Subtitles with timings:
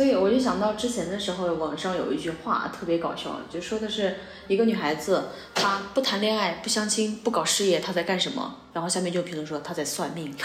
[0.00, 4.16] 所以我就想到之前的时候，网上有一句话特别搞笑，就说的是
[4.48, 5.24] 一个女孩子，
[5.54, 8.56] 她不谈恋爱、不相亲、不搞事业，她在干什么？
[8.72, 10.34] 然后下面就评论说她在算命。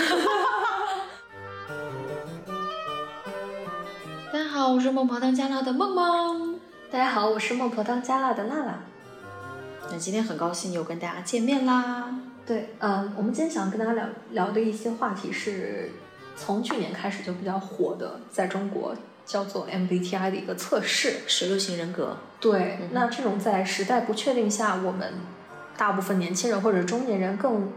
[4.33, 6.59] 大家好，我是孟婆当家辣的梦梦。
[6.91, 8.77] 大家好，我是孟婆当家辣的娜娜。
[9.89, 12.13] 那今天很高兴又跟大家见面啦。
[12.45, 15.93] 对，嗯，我们今天想跟大家聊聊的一些话题是
[16.35, 18.93] 从去年开始就比较火的，在中国
[19.25, 22.17] 叫做 MBTI 的一个测试，十六型人格。
[22.39, 25.13] 对，那这种在时代不确定下，我们
[25.77, 27.71] 大部分年轻人或者中年人更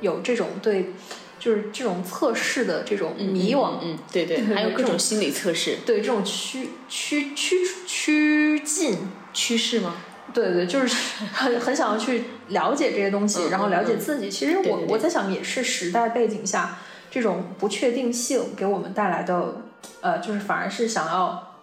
[0.00, 0.92] 有这种对，
[1.38, 3.78] 就是这种测试的这种迷惘。
[3.82, 5.78] 嗯，对对，还有各种心理测试。
[5.84, 7.56] 对，这种趋趋趋
[7.86, 8.98] 趋近
[9.32, 9.96] 趋势吗？
[10.32, 10.94] 对对，就是
[11.32, 14.30] 很很想要去了解这些东西，然后了解自己。
[14.30, 16.78] 其实我我在想，也是时代背景下
[17.10, 19.62] 这种不确定性给我们带来的，
[20.00, 21.54] 呃，就是反而是想要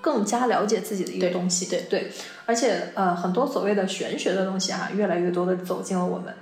[0.00, 1.66] 更加了解自己的一个东西。
[1.66, 2.10] 对对，
[2.46, 6.34] 而且呃，很多所谓的玄学的东西哈，越来越多的走进了我们。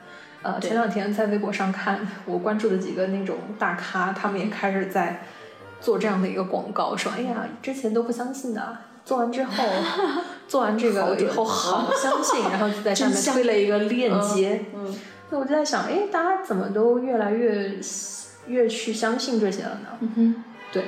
[0.43, 5.25] 呃，前两天在微博上看，我关注的几个那种大咖，他们也开始在
[5.81, 9.65] 做这样的一个广告，说：“哎呀，之前都不相信的。”做完之后，
[10.47, 14.65] 做完这个以后好 相信，然后就在上面推了一个链接。
[14.75, 14.95] 嗯，
[15.31, 17.79] 那我就在想，哎，大家怎么都越来越
[18.47, 19.89] 越去相信这些了呢？
[20.01, 20.85] 嗯哼，对。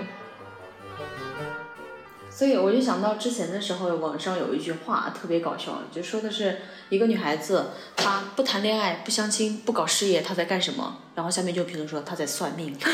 [2.36, 10.98] 所以我就想到之前的时候，网上有一句话特别搞笑，就说的是一个女孩子，她不谈恋爱、不相亲、不搞事业，她在干什么？
[11.14, 12.76] 然后下面就评论说她在算命。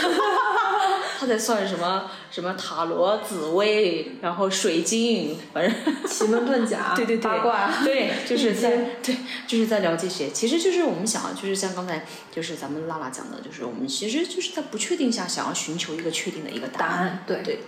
[1.19, 9.16] 她在算什么什么塔罗、紫薇，然后水晶，反正奇门遁甲， 对对对，八卦，对，就是在对，
[9.47, 10.30] 就是在聊这些。
[10.30, 17.25] 其实就是我们想，就是像刚才就是咱们拉拉讲的，就是我们其实就是在不确定下，想要寻求一个确定的一个答案。
[17.26, 17.60] 对对。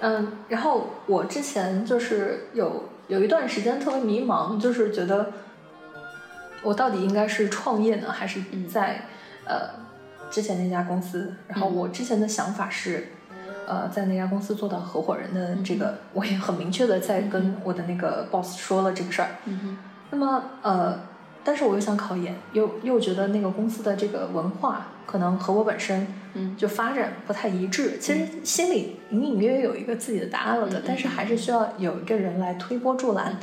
[0.00, 5.32] 嗯，然后我之前就是有有一段时间特别迷茫，就是觉得
[6.62, 9.02] 我到底应该是创业呢，还是在
[9.44, 9.80] 呃。
[10.30, 13.08] 之前那家公司，然后我之前的想法是，
[13.66, 19.28] 呃，在那家公司做到合伙人的这个，我也很明确的在跟我的那个 boss 说了这个事儿。
[19.46, 19.76] 嗯。
[20.10, 21.00] 那么，呃，
[21.44, 27.98] 但是我又想考研，又又觉得那个公司的这个文化可能和我本身，嗯，就发展不太一致。
[27.98, 33.38] 其实心里隐隐约约有一个自己的答案了的，但是还是需要有一个人来推波助澜。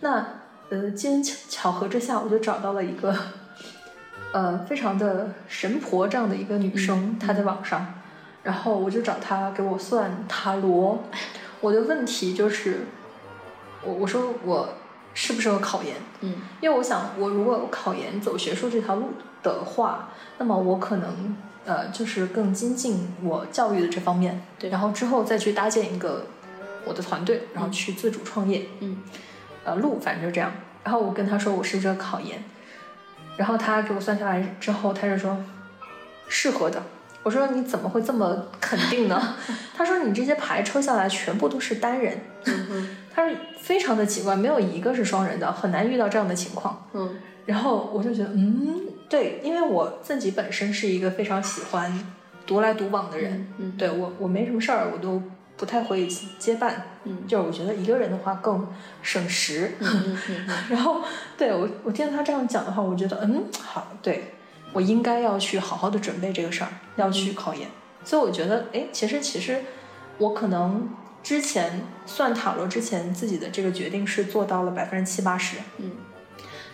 [0.00, 0.26] 那，
[0.68, 3.14] 呃，机缘巧巧合之下，我就找到了一个。
[4.32, 7.94] 呃，非常的神婆这样的一个女生，她在网上，
[8.44, 11.02] 然后我就找她给我算塔罗。
[11.60, 12.82] 我的问题就是，
[13.82, 14.68] 我我说我
[15.14, 15.94] 适不适合考研？
[16.20, 19.12] 嗯，因为我想，我如果考研走学术这条路
[19.42, 26.26] 的话，那么我可能呃就是更精进我教育的这方面，对，然后之后再去搭建一个
[26.84, 28.66] 我的团队，然后去自主创业。
[28.80, 28.98] 嗯，
[29.64, 30.52] 呃，路反正就这样。
[30.84, 32.42] 然后我跟他说，我适合考研？
[33.36, 35.36] 然后他给我算下来之后，他就说
[36.28, 36.82] 适合的。
[37.22, 39.36] 我说你怎么会这么肯定呢？
[39.76, 42.18] 他说你这些牌抽下来全部都是单人。
[43.14, 46.86] 他说非常的奇怪，没有一个是双人的，很难遇到这样的情况。
[46.92, 47.16] 嗯。
[47.46, 52.06] 然后我就觉得，嗯，对，因为我自己本身是一个非常喜欢
[52.46, 53.48] 独来独往的人。
[53.58, 53.72] 嗯。
[53.76, 55.22] 对我，我没什么事儿，我都。
[55.56, 56.06] 不太会
[56.38, 58.66] 接伴，嗯，就是我觉得一个人的话更
[59.02, 60.16] 省时，嗯
[60.70, 61.02] 然后
[61.36, 64.32] 对我我听到他这样讲的话，我觉得嗯好，对
[64.72, 67.68] 我应该要去好好的准备这个事儿，要去考研，
[68.02, 69.62] 所以我觉得哎，其实其实
[70.16, 70.88] 我可能
[71.22, 75.92] 之前算塔罗之前自己的这个决定是做到了百分之七八十，嗯，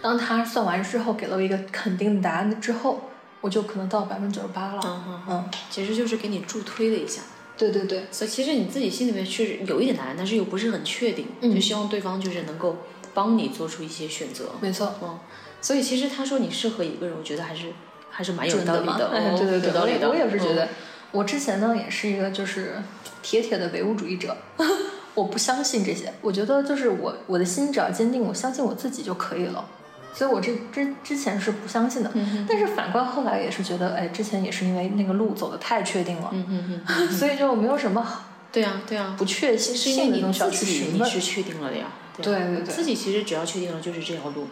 [0.01, 7.23] 当他算完之后给了我一个肯定的答案之后，我就可能到百分之九十八了，嗯嗯嗯，其实就是给你助推了一下。
[7.59, 12.77] 对对对，所以其实你自己心里面确实有一点答案，但是又不是很确定，就希望对方就是能够
[13.15, 14.51] 帮你做出一些选择。
[14.61, 15.19] 没错，嗯，
[15.63, 17.73] 所以其实他说你适合一个人，我觉得还是
[18.11, 19.09] 还是蛮有道理的。
[19.09, 20.69] 哎，对对对，我也我也是觉得，
[21.13, 22.83] 我之前呢也是一个就是
[23.27, 24.37] 铁铁的唯物主义者，
[25.15, 29.69] 我不相信这些，我觉得就是我我的心只要坚定，我相信我自己就可以了。
[30.15, 32.13] 所以，我这之之前是不相信的，
[32.49, 36.33] 但是反观后来也是觉得，哎，之前也是因为那个路走的太确定了，
[37.11, 38.07] 所以就没有什么，
[38.53, 41.09] 对呀对呀，不确信性的东西要去询问。
[41.09, 41.87] 你是确定了的呀，
[42.23, 44.47] 对对对，自己其实只要确定了就是这条路。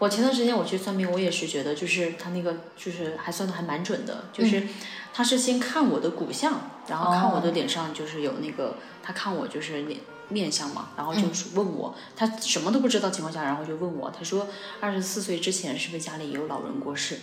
[0.00, 4.66] 我前段时间我去算命，我也是觉得就是他那个就是还算的还蛮准的，就是
[5.14, 10.00] 他是先看我的骨相，然后看我的脸上就是有那个，他看我就是脸。
[10.32, 14.46] 面相嘛，然后就是问我，他什么都不知道情况下，然后就问我，他说
[14.78, 17.18] 二十四岁之前是不是家里有老人过世？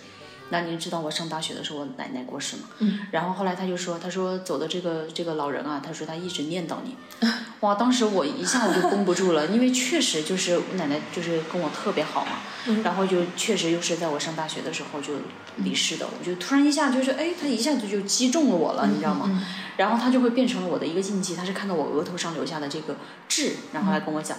[0.50, 2.64] 那您知道我上大学的时候，我奶奶过世嘛？
[2.80, 2.98] 嗯。
[3.10, 6.96] 然后后来他就说，他说走的这个这个老人啊，他说他一直念叨你。
[7.60, 7.74] 哇！
[7.74, 12.38] 当时我一下我就绷不住了，因为确实就是我奶奶就是跟我特别好嘛。
[12.66, 12.82] 嗯。
[12.82, 15.14] 然后就确实又是在我上大学的时候就
[15.56, 19.26] 离世的，我就突然一下就是哎，他一下子就击中了我了，你知道吗？
[19.28, 19.42] 嗯。
[19.76, 22.96] 然后他就会变成了我的一个印记，他是看到我额头上留下的这个
[23.28, 24.36] 痣，然后来跟我讲。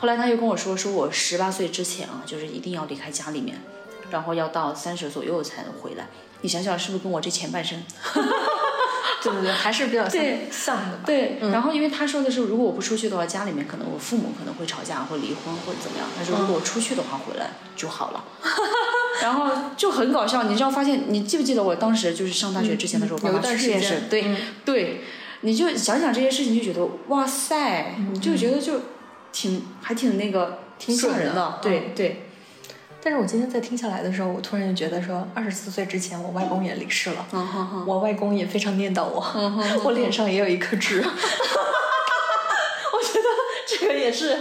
[0.00, 3.60] 后来他又跟我说，说我十八岁之前啊，就是一定要离开家里面。
[4.10, 6.08] 然后要到三十左右才能回来，
[6.40, 7.82] 你想想是不是跟我这前半生？
[9.22, 10.98] 对对对，还是比较对像的。
[11.04, 16.06] 对，然后因为他说的是，如果我不出去的话，家里面可能我父母可能会吵架，会离婚或者怎么样。
[16.16, 18.24] 他说如果我出去的话，回来就好了。
[19.22, 25.02] 然后就很搞笑，你知道发现，你记不记得我当时就是上大学之前的时候，有一段时间，对对，
[25.40, 28.80] 你就想想这些事情，就觉得哇塞，你就觉得就
[29.32, 32.27] 挺还挺那个挺吓人的，对对。
[33.02, 37.26] 但是我今天在听下来的时候，我突然就觉得说，二十四岁之前，我外公也离世了，
[37.86, 39.24] 我外公也非常念叨我，
[39.84, 41.00] 我脸上也有一颗痣
[42.92, 43.28] 我觉得
[43.66, 44.38] 这个也是，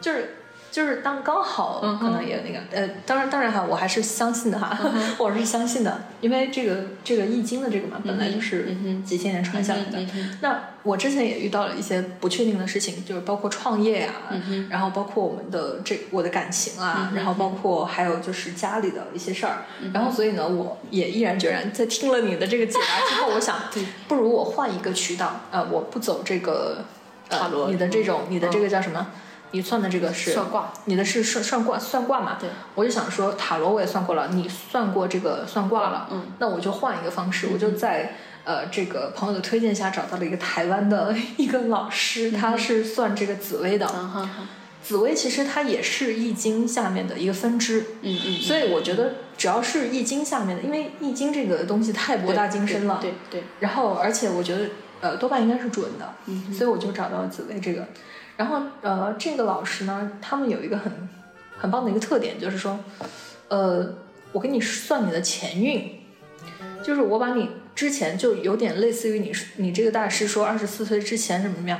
[0.00, 0.36] 就是。
[0.72, 4.76] 就是当刚好可能也那个呃，当然当然哈，我还是相信的哈，
[5.18, 8.74] 我是相信的，因为这个这个易经的这个嘛，本来就是
[9.04, 9.98] 几千年传下来的。
[10.40, 14.32] 那我之前也遇到了一些不确定的事情，就是包括创业啊，
[14.70, 23.56] 然后包括我们的这我的感情啊，然后包括还有就是家里的一些事儿，然后所以呢，我也毅然决然在听了你的这个解答之后，我想，
[24.08, 26.78] 不如我换一个渠道啊，我不走这个
[27.28, 29.08] 塔罗，你的这种你的这个叫什么？
[29.52, 32.36] 你算的这个是算卦，你的是算算卦算卦嘛？
[32.40, 43.86] 对，我就想说塔罗我也算过了，你算过这个算卦了，嗯，那我就换一个方式，我就在呃这个朋友的推荐下找到了一个台湾的 一个老师，他是算这个紫薇的，
[44.82, 54.70] 紫薇其实它也是易经下面的一个分支，嗯嗯，所以我觉得只要是易经下面的，因为易经这个东西太博大精深了，对对，然后而且我觉得
[55.02, 57.86] 呃多半应该是准的，嗯，所以我就找到了紫薇这个。
[58.38, 60.90] 然后，呃，这个老师呢，他们有一个很
[61.58, 62.80] 很棒的一个特点，就是说，
[63.48, 63.94] 呃，
[64.32, 66.00] 我给你算你的前运，
[66.82, 71.78] 就是我把你之前就有点类似于你你这个大师说二十四岁之前怎么怎么样，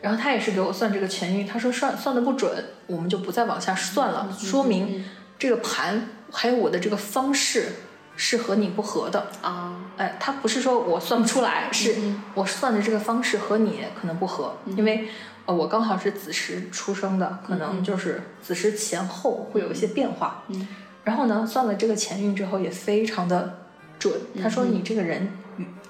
[0.00, 5.04] 然后他也是给我算这个前运，他说算算的不准，我们就不再往下算了，说明
[5.38, 7.72] 这个盘还有我的这个方式
[8.16, 9.74] 是和你不合的啊。
[9.96, 11.94] 哎，他不是说我算不出来，是
[12.34, 15.08] 我算的这个方式和你可能不合，因为
[15.46, 20.42] 呃我刚好是子时出生的，可能就是子时前后会有一些变化。
[20.48, 20.68] 嗯，
[21.04, 23.60] 然后呢，算了这个前运之后也非常的
[23.98, 24.12] 准。
[24.42, 25.30] 他说你这个人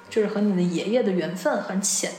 [0.09, 2.13] 就是和你的爷爷的缘分很浅，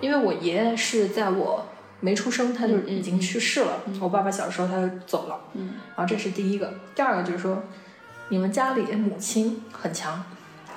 [0.00, 1.64] 因为我爷爷是在我
[2.00, 5.40] 没出生他就已经去世了，我爸爸小时候他就走了。
[5.54, 7.62] 嗯，然后这是第一个，第二个就是说
[8.32, 10.24] 你们家里母亲很强。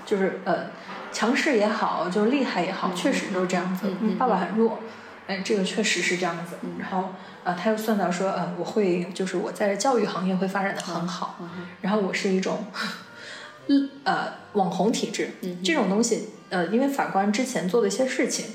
[0.05, 0.67] 就是呃，
[1.11, 3.87] 强势也好，就是厉害也好，确实都是这样子。
[4.19, 4.77] 爸爸很弱，
[5.25, 6.57] 哎，这个确实是这样子。
[6.77, 7.09] 然后
[7.43, 11.39] 呃，他又算到说，呃，我会就是我在教育行业会发展的很好。
[11.81, 12.65] 然后我是一种，
[14.03, 15.31] 呃，网红体质。
[15.63, 18.45] 这种东西，呃，因为法官之前做的一些事情，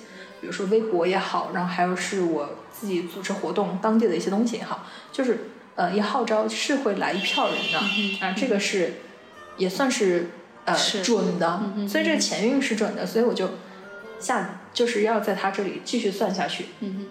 [0.40, 7.78] 比如说微博也好，然后还有是我自己组织活动当地的一些东西也好，就是呃，一号召是会来一票人的
[8.26, 8.94] 啊，这个是
[9.56, 10.30] 也算是。
[10.66, 11.58] 呃，准的，
[11.88, 13.48] 所以这个前运是准的，所以我就
[14.20, 16.66] 下就是要在他这里继续算下去。
[16.80, 17.06] 嗯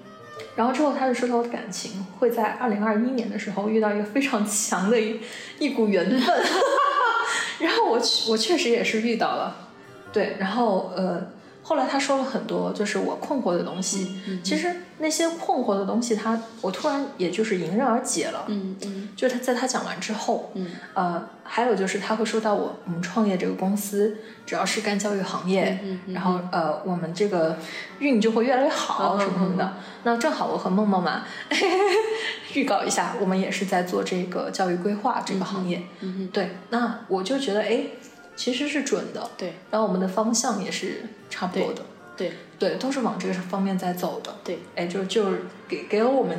[0.55, 5.19] 然后之后他就说到感情会在二零二一年的时候遇到一个非常强的一
[5.57, 6.21] 一股缘分
[7.59, 7.99] 然后我
[8.29, 9.67] 我确实也是遇到了，
[10.13, 11.31] 对，然后呃。
[11.69, 14.19] 后来他说了很多，就是我困惑的东西。
[14.43, 18.45] 其实那些困惑的东西，他我突然也就是迎刃而解了。
[18.47, 27.55] 嗯嗯，就是他在他讲完之后，嗯呃，还有就是他会说到我我们创业这个公司，主要是干教育行业，然后呃，我们这个
[27.99, 29.73] 运就会越来越好什么什么的。
[30.01, 31.23] 那正好我和梦梦嘛，
[32.55, 35.83] 预告一下，我们也是在做这个教育规划这个行业。
[35.99, 37.83] 嗯嗯，对，那我就觉得哎。
[38.39, 41.81] 其实是准的，对，然后我们的方向也是差不多的，
[42.15, 46.37] 对，对，都是往这个方面在走的，对，哎，就就是给给了我们，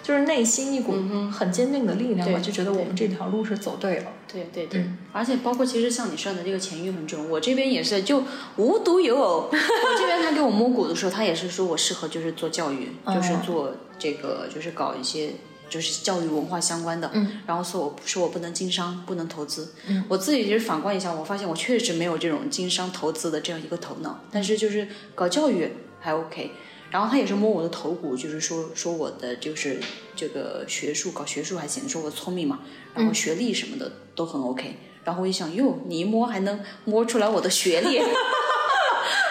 [0.00, 0.94] 就是内心一股
[1.32, 8.22] 很坚定的力量，吧就觉得我们这条路是走对了，对对对，而且包括其实像你说的这个前运很准，我这边也是就
[8.56, 15.32] 无独有偶， 我这边他给我摸骨的时候，他也是说我适合就是做教育，就是做这个就是搞一些。
[15.70, 26.50] 就是教育文化相关的，嗯，然后说我说我不能经商，不能投资，嗯，我自己就是反观一下，我发现我确实没有这种经商投资的这样一个头脑，但是就是搞教育还 OK，
[26.90, 29.80] 然后他也是摸我的头骨，就是说说我的就是
[30.16, 32.58] 这个学术搞学术还行，说我聪明嘛，
[32.94, 37.98] 然后学历什么的都很 OK，然后我一想，哟，你一摸还能摸出来我的学历，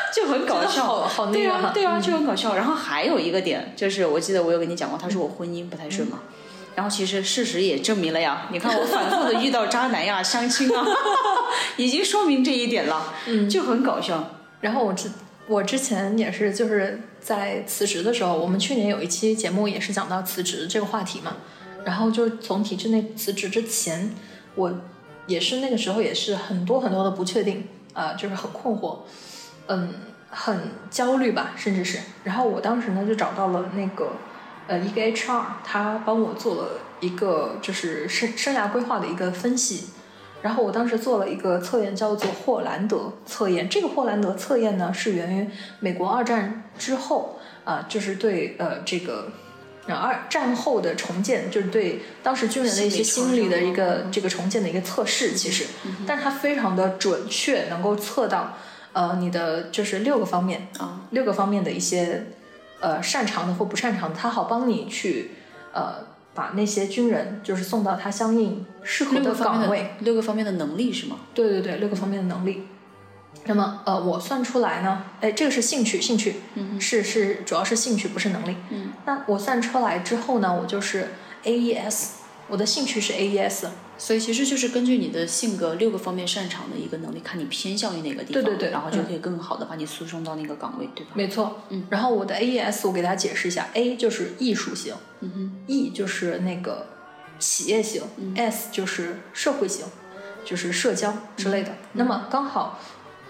[0.16, 2.56] 就很搞笑，好好那个对啊，对啊，就很搞笑。
[2.56, 6.20] 然后还有一个点，就是我记得我有跟你讲过，他说我婚姻不太顺嘛。
[6.76, 10.86] 然后其实事实也证明了呀，你看我反复的遇到渣男呀、相亲啊，
[11.78, 14.36] 已经说明这一点了，嗯，就很搞笑。
[14.62, 15.12] 然后我之
[15.48, 21.38] 我之前也是就是在辞职的时候，我们去年有一期节目也是讲到辞职这个话题嘛。
[21.86, 24.14] 然后就从体制内辞职之前，
[24.56, 24.72] 我
[25.28, 29.00] 也是那个时候也是很多很多的不确定啊、就是很困惑，
[29.70, 29.94] 嗯，
[30.30, 30.60] 很
[30.92, 32.00] 焦虑吧，甚至是。
[32.24, 34.12] 然后我当时呢就找到了那个
[34.68, 39.90] 呃一个 HR，他帮我做了一个就是生生涯规划的一个分析。
[40.42, 43.68] 然后我当时做了一个测验，叫做霍兰德测验。
[43.68, 45.48] 这个霍兰德测验呢，是源于
[45.80, 49.28] 美国二战之后啊、就是对呃这个
[49.86, 55.66] 呃二战后的重建，就是对当时军人的一些心理的一个这个重建的一个测试，其实，
[56.08, 58.58] 但是它非常的准确，能够测到
[59.00, 62.28] 呃你的就是六个方面啊，六个方面的一些
[62.82, 65.32] 呃擅长的或不擅长的，他好帮你去
[65.72, 69.84] 呃把那些军人就是送到他相应适合的岗位。
[69.84, 71.16] 的六个方面的能力是吗？
[71.34, 72.68] 对对对，六个方面的能力。
[73.46, 78.58] 那么呃，我算出来呢，哎，这个是兴趣，兴趣，嗯是是主要是兴趣，不是能力。
[78.70, 81.10] 嗯，那我算出来之后呢，我就是
[81.46, 82.08] AES，
[82.50, 83.68] 我的兴趣是 E AES。
[84.00, 91.12] 所以其实就是根据你的性格六个方面擅长的一个能力，看你偏向于哪个地方，对对对然后就可以更好的把你输送到那个岗位，对吧？
[91.14, 91.86] 没错，嗯。
[91.90, 96.88] 然后我的 AES 我给大家解释一下，A 就是艺术型嗯哼，，E 就是那个
[97.38, 98.02] 企业型、
[98.36, 99.86] s 就是社会型，
[100.46, 101.76] 就是社交之类的。
[101.94, 102.80] 那么刚好，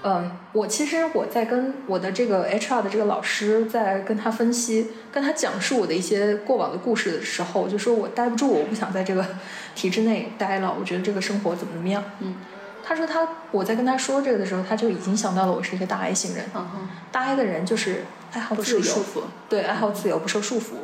[0.01, 9.25] 嗯，我其实我在跟我的这个 HR 的这个老师在跟他分析、跟他讲述我的一些过往的故事的时候，就说我待不住，我不想在这个
[9.75, 12.01] 体制内待了，我觉得这个生活怎么怎么样。
[12.19, 12.35] 嗯，
[12.81, 16.45] 他说他我在跟他说这个的时候，他就已经想到了我是一个大 I 型人。
[16.55, 20.75] 嗯哼，大 I 的人就是爱好自由，束缚，对，爱好自由，不受束缚，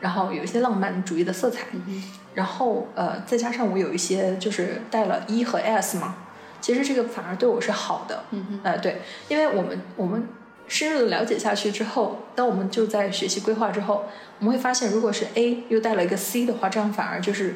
[0.00, 2.02] 然后有一些浪漫主义的色彩，嗯
[2.34, 6.14] 然后呃，再加上我有一些就是带了 E 和 S 嘛，
[6.60, 10.26] 其实这个反而对我是好的，嗯哼，呃，对，因为我们我们
[10.66, 14.04] 深入的了解下去之后，当我们就在学习规划之后，
[14.38, 17.54] 我们会发现，如果是 A 又带了一个 C 的话，这样反而就是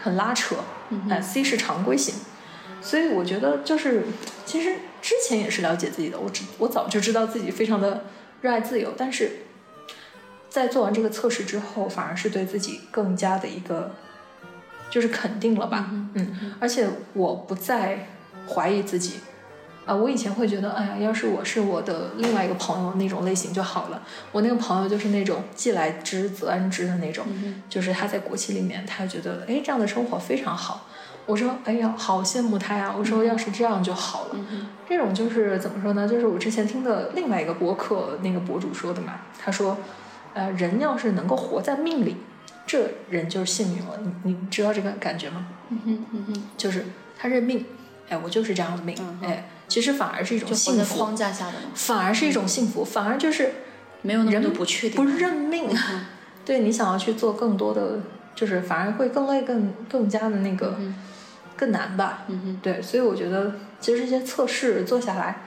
[0.00, 0.56] 很拉扯，
[0.90, 2.14] 嗯呃，C 是常规型，
[2.80, 4.04] 所以我觉得就是
[4.46, 8.04] 其实之前也是了解自己的，我知我早就知道自己非常的
[8.40, 9.40] 热爱自由，但是
[10.48, 13.94] 在做完这个测试之后，反而是对自己更加的一个
[14.90, 18.08] 就是肯定了吧，嗯，而且我不再
[18.48, 19.20] 怀疑自己。
[19.86, 24.02] 啊，我以前会觉得，哎呀，要是我是我的另外一个朋友那种类型就好了。
[24.32, 30.86] 我那个朋友就是那种既来之则安之的那种，嗯就是他在国企里面，他觉得，哎，这样的生活非常好。
[31.24, 32.94] 我说，哎呀，好羡慕他呀！
[32.98, 34.30] 我说，要是这样就好了。
[34.34, 36.06] 嗯这种就是怎么说呢？
[36.06, 39.20] 就是我之前听的另外一个博客那个博主说的嘛。
[39.38, 39.78] 他说，
[40.34, 42.16] 呃，人要是能够活在命里，
[42.66, 43.98] 这人就是幸运了。
[44.02, 45.48] 你你知道这个感觉吗？
[45.70, 46.84] 嗯哼，嗯哼，就是
[47.18, 47.64] 他认命，
[48.08, 53.52] 哎，我就是这样的命，嗯哎，其实反而是一种幸福，在框架下的嘛，反而是一种幸福，反而就是
[54.02, 55.68] 没有那么人多不确定不，认命。
[55.70, 56.06] 嗯
[56.44, 58.00] 对你想要去做更多的，
[58.34, 60.94] 就是反而会更累、更更加的那个、嗯
[61.54, 62.24] 更难吧。
[62.28, 65.42] 嗯哼，对，所以我觉得其实这些测试做下来，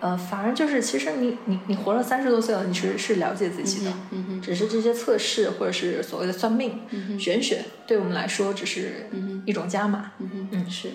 [0.00, 6.80] 呃，反而就是其实你你你活了三十多岁了，你是是了解自己的，嗯哼，只是这些测试或者是所谓的算命、
[7.18, 9.08] 玄学，对我们来说只是。
[9.44, 10.12] 一种加码。
[10.20, 10.90] 嗯哼，嗯是，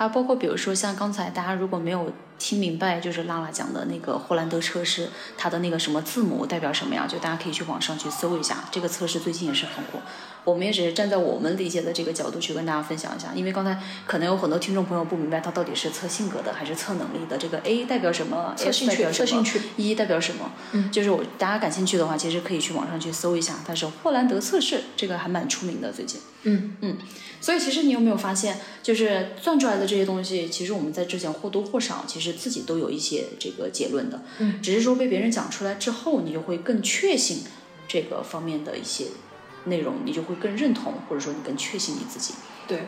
[0.00, 7.06] 啊包括比如说像刚才大家如果没有听明白，就是拉拉讲的那个霍兰德测试，它的那个什么字母代表什么呀？
[7.06, 10.00] 就大家可以去网上去搜一下，这个测试最近也是很火。
[10.44, 17.36] 我们也只是站在我们理解的这个角度去跟大家分享一下，因为刚才可能有很多听众朋友不明白它到底是测性格的还是测能力的。
[17.36, 19.04] 这个 A 代表什么测兴趣？
[19.12, 20.52] 测兴趣，E 代表什么？
[20.72, 26.20] 嗯，就是我大家感兴趣的话，其实可以去网上去搜一下，它是霍兰德测试，这个还蛮出名的最近。
[26.42, 26.96] 嗯
[27.42, 34.20] 所以其实你有没有发现，就是算出来的这些东西，其实我们在之前或多或少，其实自己都有一些这个结论的。
[34.38, 37.44] 嗯，只是说被别人讲出来之后，你就会更确信
[37.88, 39.06] 这个方面的一些
[39.64, 42.34] 内容，你就会更认同，或者说你更确信你自己。
[42.66, 42.86] 对，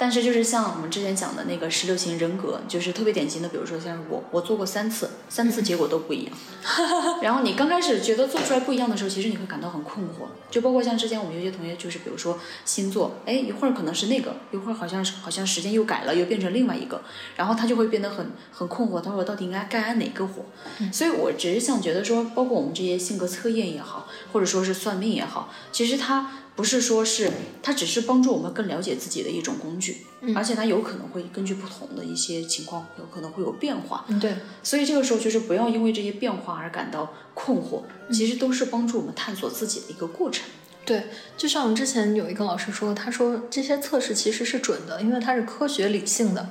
[0.00, 6.32] 但是就是像我们之前讲的那个十六型人格，就是特别典型的，比如说像我，我做过三次，三次结果都不一样。
[7.20, 10.24] 然后你刚开始觉得做出来不一样的时候，其实你会感到很困惑。
[10.50, 17.02] 就包括像之前我们有些同学，就是比如说星座，哎，一会儿可能是那个，一会儿好像是好像时间又改了，又变成另外一个，
[17.36, 19.02] 然后他就会变得很很困惑。
[19.02, 20.46] 他说我到底应该该按哪个活？
[20.90, 26.30] 所以我只是想觉得说，包括我们这些性格测验也好，或者说是算命也好，其实它。
[26.60, 30.02] 不是说是它只是帮助我们更了解自己的一种工具，
[30.36, 34.04] 而且它有可能会根据不同的一些情况，有可能会有变化。
[34.08, 37.80] 嗯，对，所以这个时候就是不要因为这些变化而感到困惑，
[38.12, 40.44] 其实都是帮助我们探索自己的一个过程。
[40.84, 46.46] 对，就像我们之前有一个老师说，他说这些测试其实是准的，因为它是科学理性的。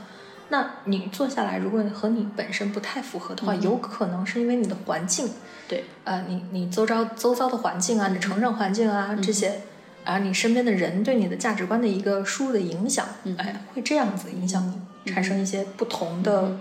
[0.51, 5.30] 那你做下来，如果和你本身不太符合的话，有可能是因为你的环境，
[5.68, 9.62] 对，呃，你你周遭周遭的环境啊，你成长环境啊这些，
[10.03, 16.58] 啊，你身边的人对你的价值观的一个输入的影响，嗯哎，会这样子影响你，产生一些不同的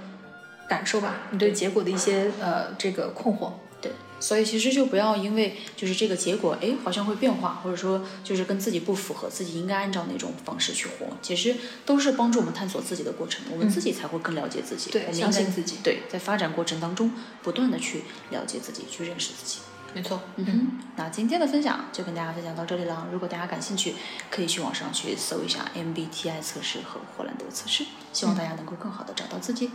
[0.68, 1.23] 感受吧？
[1.30, 3.52] 你对结果的一些呃这个困惑。
[3.80, 11.07] 对所以其实就不要因为就是这个结果，哎，好像会变化，或者说就是跟自己不符合，自己应该按照那种方式去活。
[11.23, 11.54] 其实
[11.87, 14.90] 都是帮助我们探索自己的过程，我们自己才会更了解自己。
[14.90, 15.76] 对，相信自己。
[15.85, 17.12] 对，在发展过程当中，
[17.45, 19.61] 不断的去了解自己，去认识自己。
[19.95, 20.21] 没错。
[20.37, 20.71] 嗯哼。
[20.97, 23.07] 那今天的分享就跟大家分享到这里了。
[23.12, 23.95] 如果大家感兴趣，
[24.30, 27.85] 可以去网上去搜一下 MBTI 测试和霍兰德测试。
[28.12, 29.71] 希望大家能够更好的找到自己。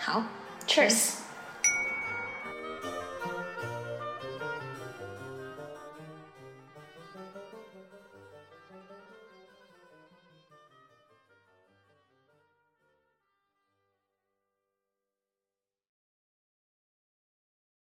[0.00, 0.22] 好
[0.66, 1.27] ，Cheers。